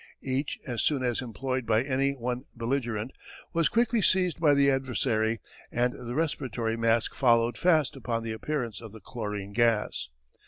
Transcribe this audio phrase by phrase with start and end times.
[0.23, 3.11] Each, as soon as employed by any one belligerent,
[3.53, 5.39] was quickly seized by the adversary,
[5.71, 10.09] and the respiratory mask followed fast upon the appearance of the chlorine gas.